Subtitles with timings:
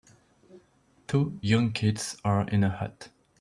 [1.05, 3.09] Two young kids are in a hut.